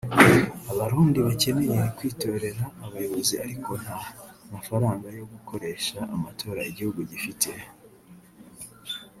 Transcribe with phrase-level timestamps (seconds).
[0.71, 3.99] Abarundi bakeneye kwitorera Abayobozi ariko nta
[4.53, 7.49] mafaranga yo gukoresha amatora igihugu gifite